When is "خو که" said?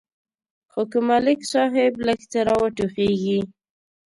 0.71-0.99